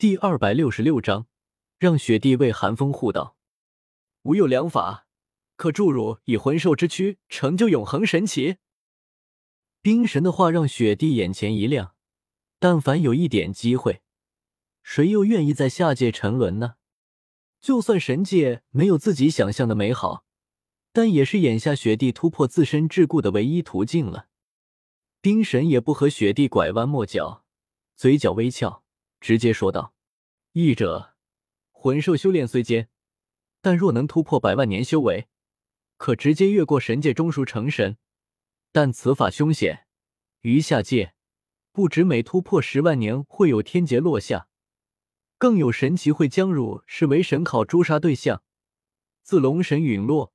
[0.00, 1.26] 第二百六十六章，
[1.78, 3.36] 让雪帝为寒风护道。
[4.22, 5.06] 吾有良法，
[5.56, 8.56] 可助汝以魂兽之躯成就永恒神奇。
[9.82, 11.94] 冰神的话让雪帝眼前一亮。
[12.58, 14.00] 但凡有一点机会，
[14.82, 16.76] 谁又愿意在下界沉沦呢？
[17.60, 20.24] 就算神界没有自己想象的美好，
[20.94, 24.28] 但也是眼下雪帝突破自身桎梏的唯一途径了。
[25.20, 27.44] 冰神也不和雪帝拐弯抹角，
[27.94, 28.82] 嘴角微翘，
[29.20, 29.94] 直接说道
[30.52, 31.14] ：“译者，
[31.70, 32.88] 魂兽修炼虽艰，
[33.60, 35.28] 但若能突破百万年修为，
[35.96, 37.98] 可直接越过神界中枢成神。
[38.72, 39.86] 但此法凶险，
[40.40, 41.14] 于下界，
[41.72, 44.48] 不止每突破十万年会有天劫落下。”
[45.36, 48.42] 更有神奇会将汝视为神考诛杀对象。
[49.22, 50.34] 自龙神陨落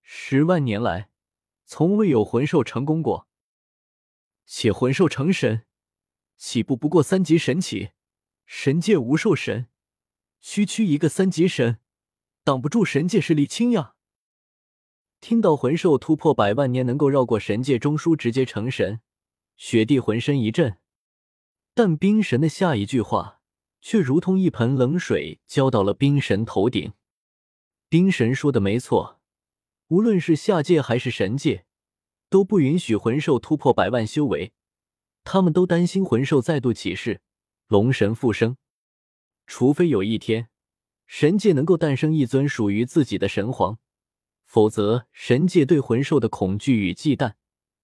[0.00, 1.10] 十万年来，
[1.64, 3.28] 从未有魂兽成功过。
[4.46, 5.66] 且魂兽成神，
[6.36, 7.90] 起步不过三级神起？
[8.50, 9.68] 神界无兽神，
[10.40, 11.80] 区区一个三级神，
[12.42, 13.94] 挡不住神界势力侵呀！
[15.20, 19.00] 听到魂兽突破百万年能够绕过神界中枢直接成神，
[19.58, 20.78] 雪帝浑身一震。
[21.74, 23.36] 但冰神的下一句话。
[23.80, 26.94] 却如同一盆冷水浇到了冰神头顶。
[27.88, 29.20] 冰神说的没错，
[29.86, 31.64] 无论是下界还是神界，
[32.28, 34.52] 都不允许魂兽突破百万修为。
[35.22, 37.20] 他们都担心魂兽再度起势，
[37.68, 38.56] 龙神复生。
[39.46, 40.48] 除非有一天，
[41.06, 43.78] 神界能够诞生一尊属于自己的神皇，
[44.46, 47.34] 否则神界对魂兽的恐惧与忌惮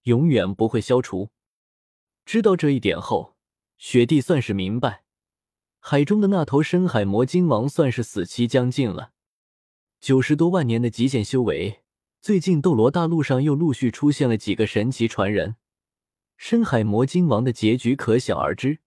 [0.04, 1.30] 永远不会消除。
[2.24, 3.36] 知道这一点后，
[3.76, 5.04] 雪帝算是明白。
[5.80, 9.12] 海中的那头深海魔鲸王算是死期将近了，
[10.00, 11.82] 九十多万年的极限修为。
[12.22, 15.56] 最近斗罗大陆上又陆续出现了几个神奇传人，
[16.38, 18.78] 深海魔鲸王的结局可想而知。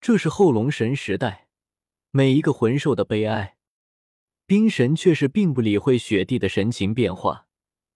[0.00, 1.48] 这是后龙神时代
[2.10, 3.58] 每一个魂兽的悲哀。
[4.46, 7.46] 冰神却是并不理会雪帝的神情变化，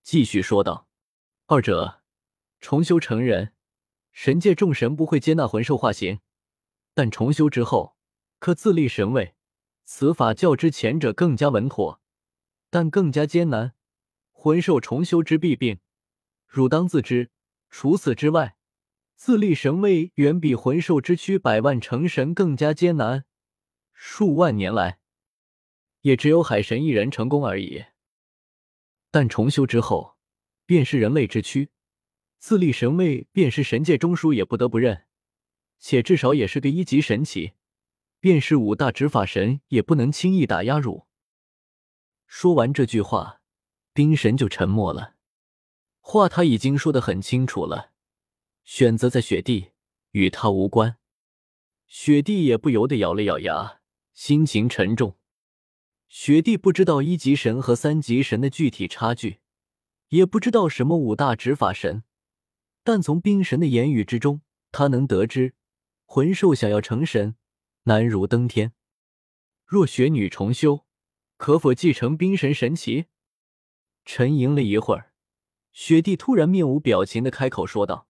[0.02, 0.88] 继续说道
[1.46, 2.02] ：“二者
[2.60, 3.54] 重修成人，
[4.12, 6.20] 神界众神不会接纳魂兽化形，
[6.94, 7.94] 但重修之后。”
[8.38, 9.34] 可自立神位，
[9.84, 12.02] 此法较之前者更加稳妥，
[12.68, 13.72] 但更加艰难。
[14.32, 15.78] 魂兽重修之弊病，
[16.46, 17.30] 汝当自知。
[17.70, 18.56] 除此之外，
[19.14, 23.24] 自立神位远比魂兽之躯百万成神更加艰难。
[23.92, 24.98] 数万年来，
[26.02, 27.84] 也只有海神一人成功而已。
[29.10, 30.16] 但重修之后，
[30.66, 31.70] 便是人类之躯，
[32.38, 35.06] 自立神位便是神界中枢也不得不认，
[35.78, 37.54] 且至少也是个一级神奇。
[38.20, 41.06] 便是五大执法神也不能轻易打压汝。
[42.26, 43.42] 说完这句话，
[43.92, 45.14] 冰神就沉默了。
[46.00, 47.92] 话他已经说得很清楚了，
[48.64, 49.70] 选择在雪地
[50.12, 50.96] 与他无关。
[51.86, 53.80] 雪地也不由得咬了咬牙，
[54.12, 55.16] 心情沉重。
[56.08, 59.40] 雪地不知道一级神和三级神的具体差距，
[60.08, 62.04] 也不知道什么五大执法神，
[62.82, 64.42] 但从冰神的言语之中，
[64.72, 65.54] 他能得知，
[66.04, 67.36] 魂兽想要成神。
[67.86, 68.72] 难如登天。
[69.66, 70.86] 若雪女重修，
[71.36, 73.06] 可否继承冰神神奇？
[74.06, 75.12] 沉吟了一会儿，
[75.72, 78.08] 雪帝突然面无表情的开口说道。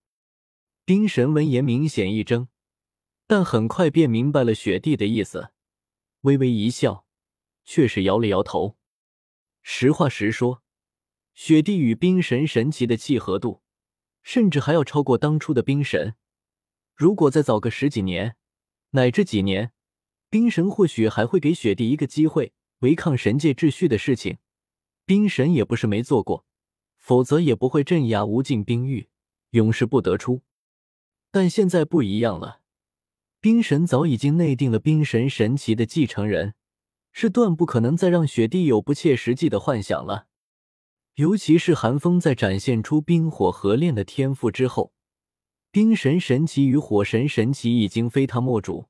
[0.87, 2.49] 冰神闻言明显一怔，
[3.27, 5.49] 但很快便明白了雪帝的意思，
[6.21, 7.07] 微微一笑，
[7.65, 8.77] 却是摇了摇头。
[9.63, 10.63] 实话实说，
[11.33, 13.63] 雪帝与冰神神奇的契合度，
[14.23, 16.17] 甚至还要超过当初的冰神。
[16.95, 18.37] 如果再早个十几年，
[18.91, 19.73] 乃至几年，
[20.29, 24.37] 冰神或许还会给雪帝一个机会违抗神界秩序的事情。
[25.07, 26.45] 冰神也不是没做过，
[26.99, 29.09] 否则也不会镇压无尽冰域，
[29.53, 30.43] 永世不得出。
[31.35, 32.61] 但现在不一样了，
[33.41, 36.55] 冰神早已经内定了冰神神奇的继承人，
[37.11, 40.29] 是断不可能再让雪帝有不切实际的幻想了。
[41.15, 44.93] 尤其是寒风在展现出冰火合炼的天赋之后。
[45.73, 48.87] 冰神神奇与火神神奇已经非他莫属，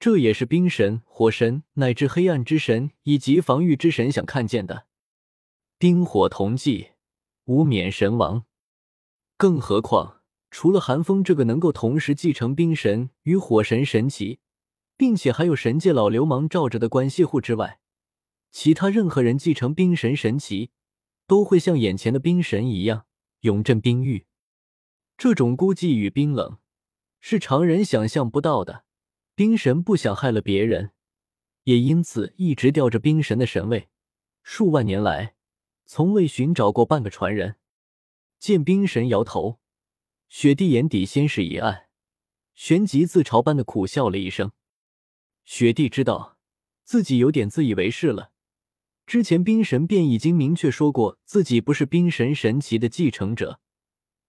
[0.00, 4.86] 这也是冰神、火神乃至黑暗之神以及防御之神想看见的。
[5.76, 6.92] 冰火同济，
[7.44, 8.46] 无冕神王。
[9.36, 10.21] 更何况，
[10.52, 14.38] 除了寒风这个能够同时继承冰神与火神神奇，
[14.98, 17.80] 并且还有神界老流氓罩着的关系户之外，
[18.50, 20.70] 其他任何人继承冰神神奇，
[21.26, 23.06] 都会像眼前的冰神一样，
[23.40, 24.26] 永镇冰域。
[25.16, 26.58] 这种孤寂与冰冷，
[27.18, 28.84] 是常人想象不到的。
[29.34, 30.90] 冰神不想害了别人，
[31.64, 33.88] 也因此一直吊着冰神的神位。
[34.42, 35.34] 数万年来，
[35.86, 37.56] 从未寻找过半个传人。
[38.38, 39.60] 见冰神摇头，
[40.34, 41.90] 雪帝眼底先是一暗，
[42.54, 44.52] 旋即自嘲般的苦笑了一声。
[45.44, 46.38] 雪帝知道
[46.84, 48.32] 自己有点自以为是了。
[49.04, 53.60] 之前冰神便已经明确说过自己不是冰神神奇的继承者，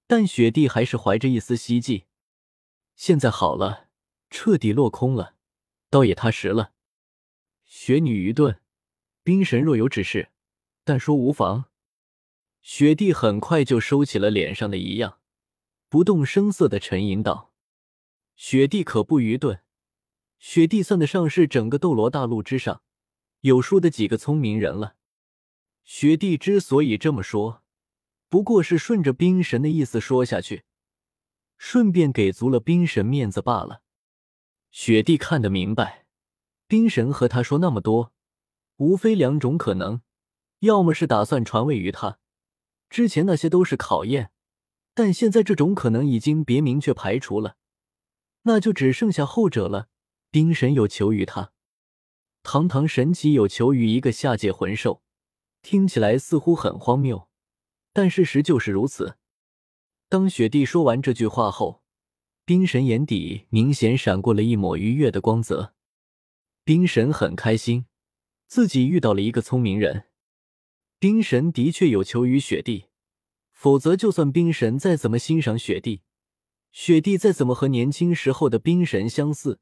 [0.06, 2.04] 但雪帝还是怀着一丝希冀。
[2.98, 3.88] 现在好了，
[4.30, 5.36] 彻底落空了，
[5.90, 6.74] 倒也踏实了。
[7.64, 8.60] 雪女愚钝，
[9.24, 10.32] 冰神若有指示，
[10.84, 11.70] 但说无妨。
[12.62, 15.20] 雪帝很快就收起了脸上的疑样，
[15.94, 17.54] 不动声色的沉吟道
[18.36, 19.62] ：“雪帝可不愚钝，
[20.40, 22.82] 雪帝算得上是整个斗罗大陆之上
[23.42, 24.96] 有数的几个聪明人了。
[25.84, 27.62] 雪帝之所以这么说，
[28.28, 30.64] 不过是顺着冰神的意思说下去，
[31.60, 33.84] 顺便给足了冰神面子罢了。
[34.72, 36.08] 雪帝看得明白，
[36.66, 38.12] 冰神和他说那么多，
[38.78, 40.02] 无非两种可能：
[40.62, 42.18] 要么是打算传位于他。”
[42.90, 44.32] 之前那些都是考验，
[44.94, 47.58] 但现在这种可能已经别明确排除了，
[48.44, 49.90] 那就只剩下后者了。
[50.30, 51.52] 冰神有求于他，
[52.42, 55.04] 堂堂神奇有求于一个下界魂兽，
[55.62, 57.28] 听起来似乎很荒谬，
[57.94, 59.18] 但事实就是如此。
[60.10, 61.84] 当雪帝说完这句话后，
[62.46, 65.74] 冰神眼底明显闪过了一抹愉悦的光泽。
[66.64, 67.86] 冰神很开心，
[68.48, 70.06] 自己遇到了一个聪明人。
[70.98, 72.86] 冰神的确有求于雪帝，
[73.64, 76.02] 否则就算冰神再怎么欣赏雪帝，
[76.74, 79.62] 雪帝再怎么和年轻时候的冰神相似，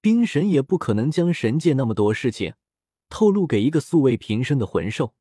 [0.00, 2.54] 冰神也不可能将神界那么多事情
[3.08, 5.14] 透露给一个素未平生的魂兽。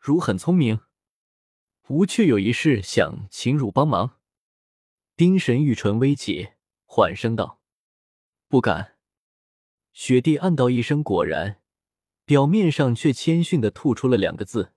[0.00, 0.80] 汝很聪明，
[1.86, 4.18] 吾却有一事想请汝帮忙。
[5.14, 6.48] 冰神玉唇微起，
[6.84, 7.60] 缓声道
[8.50, 8.96] ：“不敢。”
[9.94, 11.62] 雪帝暗道一声：“果然。”
[12.26, 14.72] 表面上却谦逊的吐出了两个字。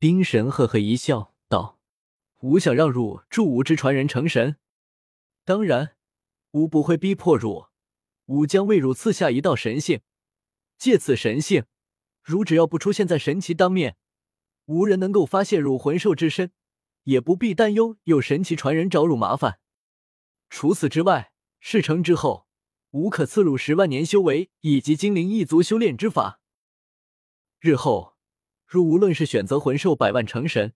[0.00, 1.78] 冰神呵呵一笑，道
[2.40, 4.56] ：“吾想让汝助吾之传人成神，
[5.44, 5.96] 当然，
[6.52, 7.66] 吾不会逼迫汝。
[8.24, 10.00] 吾将为汝赐下一道神性，
[10.78, 11.66] 借此神性，
[12.22, 13.98] 汝只要不出现在神奇当面，
[14.64, 16.52] 无人能够发现汝魂兽之身，
[17.02, 19.58] 也不必担忧有神奇传人找汝麻烦。
[20.48, 22.46] 除此之外，事成之后，
[22.92, 26.40] 吾可赐汝十万年修为以及精灵一族修炼之法。”
[27.60, 28.16] 日后，
[28.66, 30.72] 若无论是选择魂兽百万成神，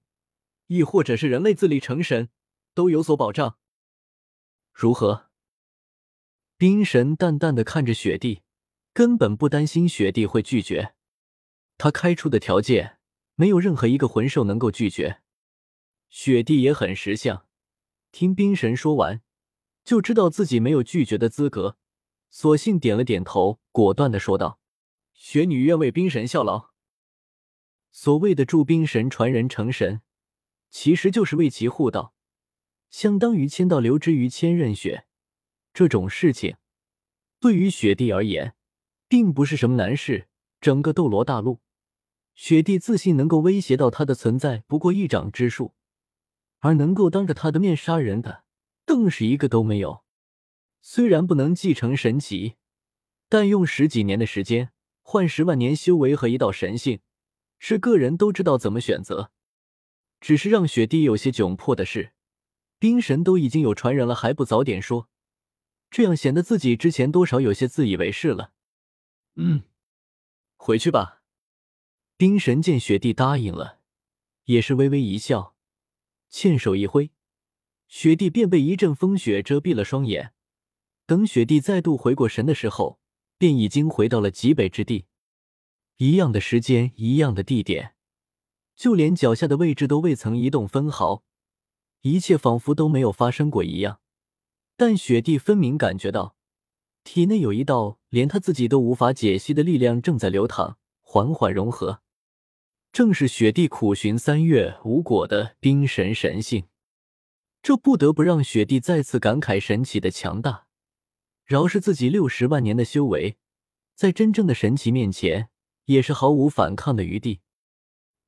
[0.66, 2.30] 亦或者是人类自立成神，
[2.74, 3.58] 都有所保障。
[4.72, 5.30] 如何？
[6.56, 8.42] 冰神淡淡的看着雪帝，
[8.92, 10.94] 根本不担心雪帝会拒绝。
[11.78, 12.98] 他开出的条件，
[13.34, 15.20] 没有任何一个魂兽能够拒绝。
[16.08, 17.46] 雪帝也很识相，
[18.10, 19.20] 听冰神说完，
[19.84, 21.76] 就知道自己没有拒绝的资格，
[22.30, 24.58] 索性点了点头，果断的说道
[25.12, 26.70] ：“雪女愿为冰神效劳。”
[27.92, 30.00] 所谓的助冰神传人成神，
[30.78, 32.12] 其实就是为其护道，
[32.90, 35.06] 相当于千道流之于千仞雪。
[35.72, 36.58] 这种事情
[37.40, 38.54] 对于雪帝而言，
[39.08, 40.28] 并不是什么难事。
[40.60, 41.62] 整个斗罗大陆，
[42.34, 45.72] 雪帝自信能够威胁到他的存在不过一掌之数，
[46.58, 48.44] 而能够当着他的面杀人的，
[48.84, 50.04] 更是一个都没有。
[50.82, 52.56] 虽然不能继承神奇，
[53.30, 57.00] 但用十几年的时间换十万年修为和一道神性。
[57.58, 59.32] 是个人都知道怎么选择，
[60.26, 62.10] 只是让雪帝有些窘迫的是，
[62.80, 65.08] 冰神都已经有传人了，还不早点说，
[65.88, 68.52] 这样显得自己之前多少有些自以为是了。
[69.36, 69.62] 嗯，
[70.56, 71.22] 回去吧。
[72.16, 73.78] 冰神见雪帝答应了，
[74.46, 75.54] 也是微微一笑，
[76.28, 77.12] 欠手一挥，
[77.86, 80.32] 雪帝便被一阵风雪遮蔽了双眼。
[81.06, 82.98] 等雪帝再度回过神的时候，
[83.38, 85.06] 便已经回到了极北之地。
[85.98, 87.94] 一样的时间，一样的地点，
[88.76, 91.24] 就连脚下的位置都未曾移动分毫，
[92.02, 94.00] 一切仿佛都没有发生过一样。
[94.76, 96.36] 但雪帝分明感觉到，
[97.02, 102.02] 体内有一道连他自己都无法解析的力量正在流淌，缓缓融合。
[102.92, 106.66] 正是雪帝苦寻三月无果的冰神神性，
[107.62, 110.66] 这不得不让雪帝再次感慨神奇的强大。
[111.44, 113.36] 饶是自己六十万年的修为，
[113.94, 115.48] 在真正的神奇面前。
[115.86, 117.42] 也是毫无反抗的余地。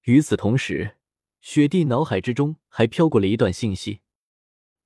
[0.09, 0.97] 与此同时，
[1.43, 4.01] 雪帝脑海之中还飘过了一段信息：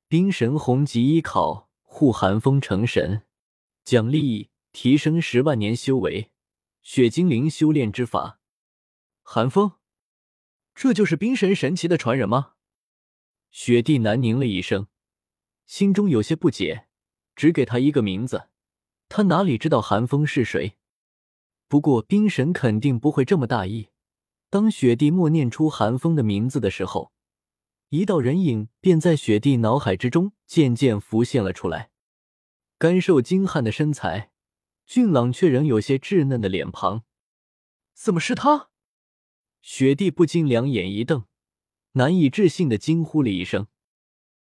[0.08, 3.22] 冰神红极依考护寒风成神，
[3.84, 6.32] 奖励提升十万年修为，
[6.82, 8.40] 雪精灵修炼之法。
[9.22, 9.74] 寒风，
[10.74, 12.54] 这就是冰神神奇的传人吗？
[13.52, 14.88] 雪帝喃宁了一声，
[15.66, 16.88] 心中有些不解。
[17.36, 18.48] 只给他一个名字，
[19.08, 20.78] 他哪里知道寒风是谁？
[21.68, 23.91] 不过，冰神肯定不会这么大意。
[24.52, 27.10] 当雪帝默念出寒风的名字的时候，
[27.88, 31.90] 一道人影便在雪帝脑海之中渐渐浮现了出来。
[32.76, 34.30] 干瘦精悍的身材，
[34.84, 37.04] 俊朗却仍有些稚嫩的脸庞。
[37.94, 38.68] 怎么是他？
[39.62, 41.24] 雪帝不禁两眼一瞪，
[41.92, 43.68] 难以置信的惊呼了一声。